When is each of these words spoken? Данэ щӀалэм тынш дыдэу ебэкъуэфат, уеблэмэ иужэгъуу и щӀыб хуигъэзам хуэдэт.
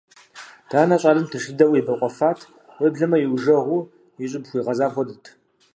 Данэ 0.69 0.95
щӀалэм 1.01 1.25
тынш 1.31 1.45
дыдэу 1.49 1.77
ебэкъуэфат, 1.79 2.39
уеблэмэ 2.79 3.17
иужэгъуу 3.21 3.81
и 4.23 4.25
щӀыб 4.29 4.43
хуигъэзам 4.49 4.91
хуэдэт. 4.93 5.25